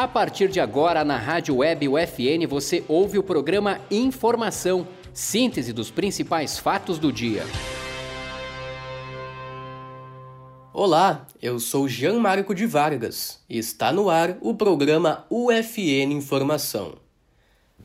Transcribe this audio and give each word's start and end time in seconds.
A 0.00 0.08
partir 0.08 0.48
de 0.48 0.58
agora, 0.58 1.04
na 1.04 1.18
Rádio 1.18 1.56
Web 1.56 1.86
UFN, 1.86 2.46
você 2.48 2.82
ouve 2.88 3.18
o 3.18 3.22
programa 3.22 3.82
Informação, 3.90 4.88
síntese 5.12 5.74
dos 5.74 5.90
principais 5.90 6.58
fatos 6.58 6.98
do 6.98 7.12
dia. 7.12 7.44
Olá, 10.72 11.26
eu 11.42 11.60
sou 11.60 11.86
Jean 11.86 12.18
Marco 12.18 12.54
de 12.54 12.64
Vargas 12.64 13.44
e 13.46 13.58
está 13.58 13.92
no 13.92 14.08
ar 14.08 14.38
o 14.40 14.54
programa 14.54 15.26
UFN 15.28 16.14
Informação. 16.14 16.94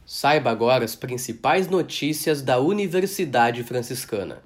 Saiba 0.05 0.49
agora 0.49 0.85
as 0.85 0.95
principais 0.95 1.67
notícias 1.67 2.41
da 2.41 2.57
Universidade 2.61 3.61
Franciscana. 3.61 4.41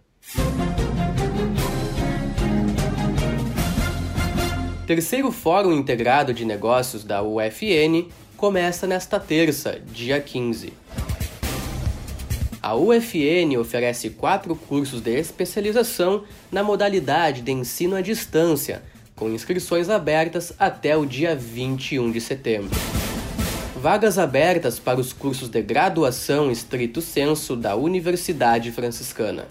Terceiro 4.90 5.32
Fórum 5.32 5.72
Integrado 5.72 6.34
de 6.34 6.44
Negócios 6.44 7.04
da 7.04 7.22
UFN 7.22 8.10
começa 8.36 8.88
nesta 8.88 9.20
terça, 9.20 9.80
dia 9.94 10.20
15. 10.20 10.74
A 12.60 12.76
UFN 12.76 13.56
oferece 13.60 14.10
quatro 14.10 14.56
cursos 14.56 15.00
de 15.00 15.12
especialização 15.12 16.24
na 16.52 16.64
modalidade 16.64 17.44
de 17.44 17.52
ensino 17.52 17.96
à 17.96 18.02
distância, 18.02 18.82
com 19.16 19.30
inscrições 19.30 19.92
abertas 19.92 20.54
até 20.58 20.98
o 20.98 21.06
dia 21.06 21.36
21 21.36 22.12
de 22.12 22.20
setembro. 22.20 22.76
Vagas 23.76 24.18
abertas 24.18 24.80
para 24.80 25.00
os 25.00 25.14
cursos 25.14 25.50
de 25.50 25.62
graduação 25.62 26.50
estrito 26.50 27.00
senso 27.00 27.56
da 27.56 27.76
Universidade 27.76 28.72
Franciscana. 28.72 29.46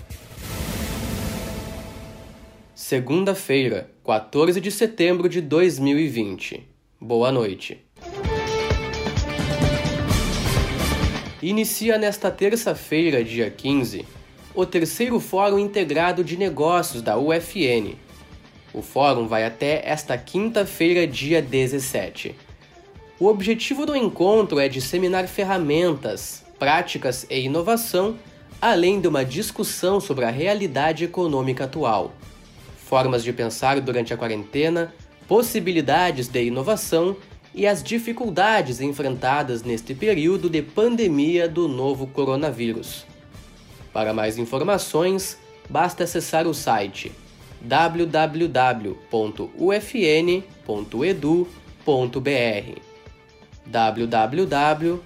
Segunda-feira, 2.81 3.91
14 4.05 4.61
de 4.61 4.71
setembro 4.71 5.29
de 5.29 5.41
2020. 5.41 6.65
Boa 7.01 7.33
noite. 7.33 7.85
Inicia 11.43 11.98
nesta 11.98 12.31
terça-feira, 12.31 13.25
dia 13.25 13.51
15, 13.51 14.07
o 14.55 14.65
terceiro 14.65 15.19
Fórum 15.19 15.59
Integrado 15.59 16.23
de 16.23 16.37
Negócios 16.37 17.03
da 17.03 17.19
UFN. 17.19 17.97
O 18.73 18.81
fórum 18.81 19.27
vai 19.27 19.45
até 19.45 19.83
esta 19.85 20.17
quinta-feira, 20.17 21.05
dia 21.05 21.42
17. 21.42 22.37
O 23.19 23.27
objetivo 23.27 23.87
do 23.87 23.97
encontro 23.97 24.61
é 24.61 24.69
disseminar 24.69 25.27
ferramentas, 25.27 26.45
práticas 26.61 27.27
e 27.29 27.41
inovação, 27.41 28.17
além 28.63 29.01
de 29.01 29.09
uma 29.09 29.25
discussão 29.25 29.98
sobre 29.98 30.25
a 30.25 30.31
realidade 30.31 31.03
econômica 31.03 31.65
atual 31.65 32.15
formas 32.89 33.22
de 33.22 33.33
pensar 33.34 33.81
durante 33.81 34.14
a 34.14 34.17
quarentena, 34.17 34.94
possibilidades 35.28 36.27
de 36.27 36.44
inovação 36.44 37.14
e 37.55 37.67
as 37.67 37.83
dificuldades 37.83 38.80
enfrentadas 38.80 39.62
neste 39.62 39.95
período 39.95 40.48
de 40.48 40.62
pandemia 40.62 41.47
do 41.47 41.69
novo 41.69 42.06
coronavírus. 42.06 43.05
Para 43.92 44.14
mais 44.14 44.39
informações, 44.39 45.36
basta 45.69 46.05
acessar 46.05 46.47
o 46.47 46.55
site 46.55 47.12
www.ufn.edu.br 47.61 48.48
www.ufn.edu.br 53.67 55.02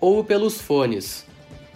ou 0.00 0.24
pelos 0.24 0.60
fones 0.60 1.29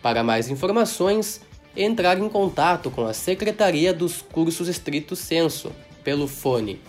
Para 0.00 0.22
mais 0.22 0.48
informações, 0.48 1.42
entrar 1.76 2.18
em 2.18 2.28
contato 2.28 2.90
com 2.90 3.04
a 3.04 3.12
Secretaria 3.12 3.92
dos 3.92 4.22
Cursos 4.22 4.68
Estrito 4.68 5.14
Senso 5.14 5.70
pelo 6.02 6.26
fone 6.26 6.80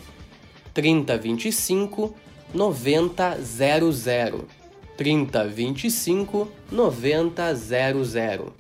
3025 0.74 2.16
9000 2.54 4.48
3025 4.96 6.48
9000. 6.72 8.54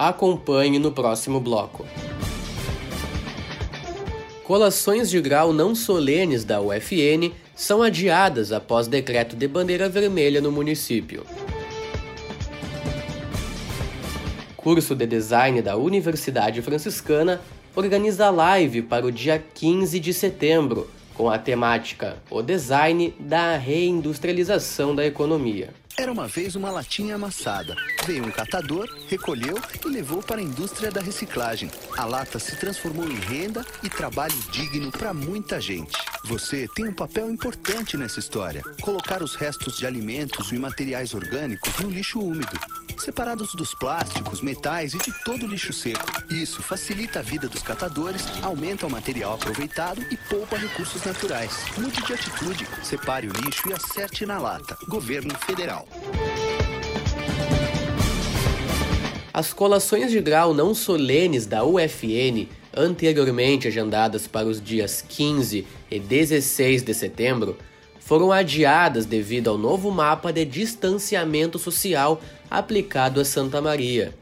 Acompanhe 0.00 0.78
no 0.78 0.92
próximo 0.92 1.40
bloco. 1.40 1.84
Colações 4.44 5.10
de 5.10 5.20
grau 5.20 5.52
não 5.52 5.74
solenes 5.74 6.44
da 6.44 6.60
UFN 6.60 7.32
são 7.52 7.82
adiadas 7.82 8.52
após 8.52 8.86
decreto 8.86 9.34
de 9.34 9.48
bandeira 9.48 9.88
vermelha 9.88 10.40
no 10.40 10.52
município. 10.52 11.26
Curso 14.56 14.94
de 14.94 15.04
Design 15.04 15.60
da 15.62 15.76
Universidade 15.76 16.62
Franciscana 16.62 17.40
organiza 17.74 18.30
live 18.30 18.82
para 18.82 19.04
o 19.04 19.10
dia 19.10 19.42
15 19.52 19.98
de 19.98 20.14
setembro, 20.14 20.88
com 21.18 21.28
a 21.28 21.36
temática 21.36 22.16
O 22.30 22.40
Design 22.40 23.12
da 23.18 23.56
Reindustrialização 23.56 24.94
da 24.94 25.04
Economia. 25.04 25.74
Era 25.98 26.12
uma 26.12 26.28
vez 26.28 26.54
uma 26.54 26.70
latinha 26.70 27.16
amassada. 27.16 27.74
Veio 28.06 28.24
um 28.24 28.30
catador, 28.30 28.88
recolheu 29.08 29.56
e 29.84 29.88
levou 29.88 30.22
para 30.22 30.38
a 30.38 30.42
indústria 30.42 30.92
da 30.92 31.00
reciclagem. 31.00 31.68
A 31.96 32.04
lata 32.04 32.38
se 32.38 32.54
transformou 32.54 33.04
em 33.04 33.16
renda 33.16 33.66
e 33.82 33.90
trabalho 33.90 34.36
digno 34.52 34.92
para 34.92 35.12
muita 35.12 35.60
gente. 35.60 35.98
Você 36.24 36.68
tem 36.76 36.86
um 36.86 36.94
papel 36.94 37.28
importante 37.28 37.96
nessa 37.96 38.20
história. 38.20 38.62
Colocar 38.80 39.24
os 39.24 39.34
restos 39.34 39.76
de 39.76 39.86
alimentos 39.88 40.52
e 40.52 40.56
materiais 40.56 41.14
orgânicos 41.14 41.76
no 41.80 41.90
lixo 41.90 42.20
úmido, 42.20 42.56
separados 42.98 43.54
dos 43.54 43.74
plásticos, 43.74 44.40
metais 44.40 44.94
e 44.94 44.98
de 44.98 45.12
todo 45.24 45.46
lixo 45.46 45.72
seco. 45.72 46.04
Isso 46.30 46.62
facilita 46.62 47.20
a 47.20 47.22
vida 47.22 47.48
dos 47.48 47.62
catadores, 47.62 48.26
aumenta 48.42 48.86
o 48.86 48.90
material 48.90 49.34
aproveitado 49.34 50.02
e 50.10 50.16
poupa 50.28 50.56
recursos 50.56 51.02
naturais. 51.04 51.52
Mude 51.76 52.02
de 52.02 52.12
atitude, 52.12 52.66
separe 52.82 53.28
o 53.28 53.32
lixo 53.32 53.68
e 53.68 53.72
acerte 53.72 54.26
na 54.26 54.38
lata. 54.38 54.76
Governo 54.88 55.34
Federal. 55.38 55.86
As 59.32 59.52
colações 59.52 60.10
de 60.10 60.20
grau 60.20 60.52
não 60.52 60.74
solenes 60.74 61.46
da 61.46 61.64
UFN, 61.64 62.48
anteriormente 62.76 63.68
agendadas 63.68 64.26
para 64.26 64.48
os 64.48 64.60
dias 64.60 65.00
15 65.00 65.64
e 65.90 66.00
16 66.00 66.82
de 66.82 66.92
setembro, 66.92 67.56
foram 68.08 68.32
adiadas 68.32 69.04
devido 69.04 69.50
ao 69.50 69.58
novo 69.58 69.90
mapa 69.90 70.32
de 70.32 70.42
distanciamento 70.42 71.58
social 71.58 72.22
aplicado 72.50 73.20
a 73.20 73.24
Santa 73.24 73.60
Maria. 73.60 74.14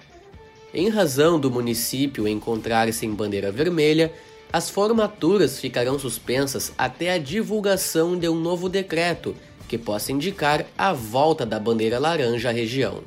Em 0.74 0.88
razão 0.88 1.38
do 1.38 1.52
município 1.52 2.26
encontrar-se 2.26 3.06
em 3.06 3.14
bandeira 3.14 3.52
vermelha, 3.52 4.12
as 4.52 4.68
formaturas 4.68 5.60
ficarão 5.60 6.00
suspensas 6.00 6.72
até 6.76 7.12
a 7.12 7.18
divulgação 7.18 8.18
de 8.18 8.28
um 8.28 8.34
novo 8.34 8.68
decreto 8.68 9.36
que 9.68 9.78
possa 9.78 10.10
indicar 10.10 10.66
a 10.76 10.92
volta 10.92 11.46
da 11.46 11.60
bandeira 11.60 12.00
laranja 12.00 12.48
à 12.48 12.52
região. 12.52 13.04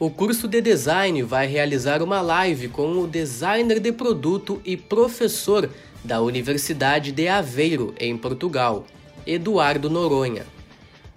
O 0.00 0.08
curso 0.08 0.48
de 0.48 0.62
design 0.62 1.22
vai 1.22 1.46
realizar 1.46 2.02
uma 2.02 2.22
live 2.22 2.68
com 2.68 3.02
o 3.02 3.06
designer 3.06 3.78
de 3.78 3.92
produto 3.92 4.58
e 4.64 4.74
professor 4.74 5.68
da 6.02 6.22
Universidade 6.22 7.12
de 7.12 7.28
Aveiro, 7.28 7.94
em 8.00 8.16
Portugal, 8.16 8.86
Eduardo 9.26 9.90
Noronha. 9.90 10.46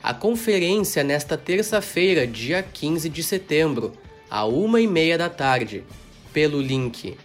A 0.03 0.13
conferência 0.13 1.01
nesta 1.01 1.37
terça-feira, 1.37 2.27
dia 2.27 2.61
15 2.61 3.07
de 3.07 3.23
setembro, 3.23 3.93
à 4.29 4.43
uma 4.43 4.81
e 4.81 4.87
meia 4.87 5.17
da 5.17 5.29
tarde, 5.29 5.85
pelo 6.33 6.59
link 6.59 7.17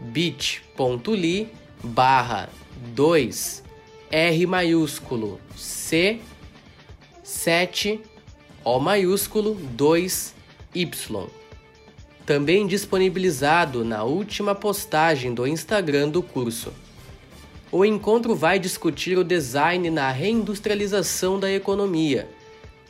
bit.ly 0.00 1.48
barra 1.82 2.48
2 2.94 3.64
R 4.08 4.46
maiúsculo 4.46 5.40
C 5.56 6.20
7 7.24 8.00
O 8.64 8.78
maiúsculo 8.78 9.56
2 9.56 10.41
Y. 10.74 11.28
Também 12.24 12.66
disponibilizado 12.66 13.84
na 13.84 14.04
última 14.04 14.54
postagem 14.54 15.34
do 15.34 15.46
Instagram 15.46 16.08
do 16.08 16.22
curso. 16.22 16.72
O 17.70 17.84
encontro 17.84 18.34
vai 18.34 18.58
discutir 18.58 19.16
o 19.16 19.24
design 19.24 19.90
na 19.90 20.10
reindustrialização 20.10 21.40
da 21.40 21.50
economia. 21.50 22.28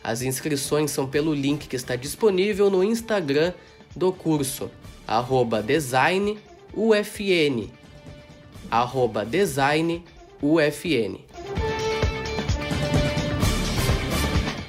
As 0.02 0.22
inscrições 0.22 0.90
são 0.90 1.06
pelo 1.06 1.32
link 1.32 1.68
que 1.68 1.76
está 1.76 1.94
disponível 1.94 2.68
no 2.68 2.82
Instagram 2.82 3.54
do 3.94 4.12
curso, 4.12 4.70
arroba 5.06 5.62
design 5.62 6.38
UFN, 6.74 7.70
arroba 8.70 9.24
design 9.24 10.04
UFN. 10.42 11.20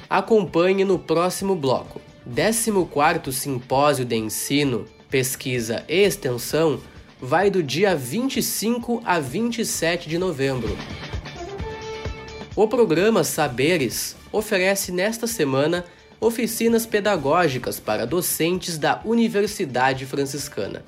Acompanhe 0.08 0.84
no 0.84 0.98
próximo 0.98 1.56
bloco. 1.56 2.03
14º 2.28 3.30
Simpósio 3.30 4.04
de 4.04 4.16
Ensino, 4.16 4.86
Pesquisa 5.10 5.84
e 5.88 6.02
Extensão 6.02 6.80
vai 7.20 7.50
do 7.50 7.62
dia 7.62 7.94
25 7.94 9.02
a 9.04 9.20
27 9.20 10.08
de 10.08 10.18
novembro. 10.18 10.76
O 12.56 12.66
programa 12.66 13.24
Saberes 13.24 14.16
oferece 14.32 14.90
nesta 14.90 15.26
semana 15.26 15.84
oficinas 16.20 16.86
pedagógicas 16.86 17.78
para 17.78 18.06
docentes 18.06 18.78
da 18.78 19.02
Universidade 19.04 20.06
Franciscana. 20.06 20.82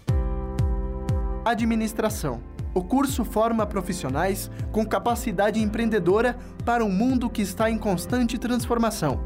Administração. 1.45 2.41
O 2.75 2.83
curso 2.83 3.25
forma 3.25 3.67
profissionais 3.67 4.51
com 4.71 4.85
capacidade 4.85 5.61
empreendedora 5.61 6.39
para 6.65 6.85
um 6.85 6.91
mundo 6.91 7.31
que 7.31 7.43
está 7.43 7.71
em 7.71 7.79
constante 7.79 8.39
transformação. 8.39 9.26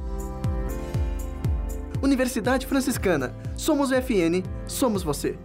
Universidade 2.01 2.65
Franciscana. 2.65 3.35
Somos 3.55 3.91
o 3.91 3.95
FN, 3.95 4.43
somos 4.65 5.03
você. 5.03 5.35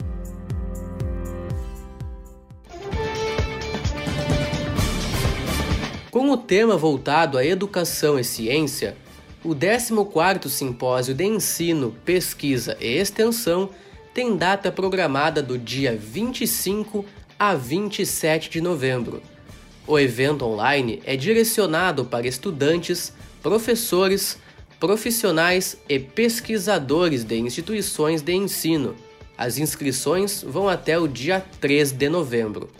Com 6.10 6.30
o 6.30 6.36
tema 6.38 6.78
voltado 6.78 7.36
à 7.36 7.44
educação 7.44 8.18
e 8.18 8.24
ciência, 8.24 8.96
o 9.44 9.50
14º 9.50 10.48
Simpósio 10.48 11.14
de 11.14 11.24
Ensino, 11.24 11.94
Pesquisa 12.06 12.74
e 12.80 12.96
Extensão 12.96 13.68
tem 14.14 14.34
data 14.34 14.72
programada 14.72 15.42
do 15.42 15.58
dia 15.58 15.94
25 15.94 17.04
a 17.38 17.54
27 17.54 18.48
de 18.48 18.62
novembro. 18.62 19.22
O 19.86 19.98
evento 19.98 20.46
online 20.46 21.02
é 21.04 21.16
direcionado 21.16 22.06
para 22.06 22.26
estudantes, 22.26 23.12
professores, 23.42 24.38
profissionais 24.86 25.76
e 25.88 25.98
pesquisadores 25.98 27.24
de 27.24 27.36
instituições 27.36 28.22
de 28.22 28.32
ensino. 28.32 28.94
As 29.36 29.58
inscrições 29.58 30.44
vão 30.44 30.68
até 30.68 30.96
o 30.96 31.08
dia 31.08 31.44
3 31.60 31.90
de 31.90 32.08
novembro. 32.08 32.70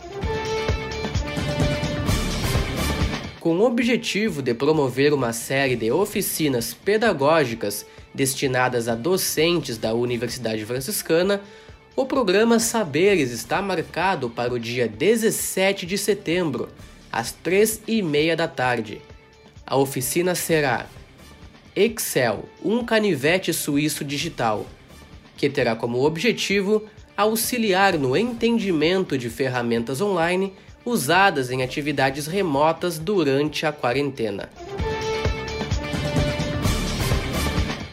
Com 3.41 3.57
o 3.57 3.65
objetivo 3.65 4.41
de 4.41 4.53
promover 4.53 5.11
uma 5.11 5.33
série 5.33 5.75
de 5.75 5.91
oficinas 5.91 6.73
pedagógicas 6.73 7.85
destinadas 8.15 8.87
a 8.87 8.95
docentes 8.95 9.77
da 9.77 9.93
Universidade 9.93 10.63
Franciscana, 10.63 11.41
o 11.93 12.05
programa 12.05 12.57
Saberes 12.57 13.31
está 13.31 13.61
marcado 13.61 14.29
para 14.29 14.53
o 14.53 14.59
dia 14.59 14.87
17 14.87 15.85
de 15.85 15.97
setembro, 15.97 16.69
às 17.11 17.33
3 17.33 17.81
e 17.85 18.01
meia 18.01 18.33
da 18.33 18.47
tarde. 18.47 19.01
A 19.65 19.75
oficina 19.75 20.33
será 20.33 20.85
Excel, 21.77 22.49
um 22.65 22.83
canivete 22.83 23.53
suíço 23.53 24.03
digital, 24.03 24.65
que 25.37 25.47
terá 25.47 25.75
como 25.75 26.03
objetivo 26.03 26.83
auxiliar 27.15 27.99
no 27.99 28.17
entendimento 28.17 29.15
de 29.15 29.29
ferramentas 29.29 30.01
online 30.01 30.53
usadas 30.83 31.51
em 31.51 31.61
atividades 31.61 32.25
remotas 32.25 32.97
durante 32.97 33.63
a 33.63 33.71
quarentena. 33.71 34.49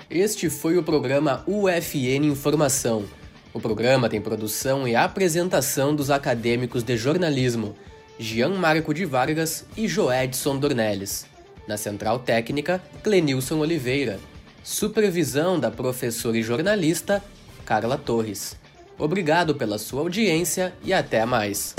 Este 0.08 0.48
foi 0.48 0.78
o 0.78 0.82
programa 0.82 1.44
UFN 1.46 2.24
Informação. 2.24 3.04
O 3.52 3.60
programa 3.60 4.08
tem 4.08 4.18
produção 4.18 4.88
e 4.88 4.96
apresentação 4.96 5.94
dos 5.94 6.10
acadêmicos 6.10 6.82
de 6.82 6.96
jornalismo 6.96 7.76
Jean 8.18 8.54
Marco 8.54 8.94
de 8.94 9.04
Vargas 9.04 9.66
e 9.76 9.86
Joedson 9.86 10.56
Dornelles. 10.56 11.33
Na 11.66 11.76
Central 11.76 12.18
Técnica, 12.18 12.82
Clenilson 13.02 13.58
Oliveira. 13.58 14.18
Supervisão 14.62 15.58
da 15.58 15.70
professora 15.70 16.38
e 16.38 16.42
jornalista 16.42 17.22
Carla 17.64 17.98
Torres. 17.98 18.56
Obrigado 18.98 19.54
pela 19.54 19.78
sua 19.78 20.00
audiência 20.00 20.72
e 20.82 20.92
até 20.92 21.24
mais. 21.24 21.74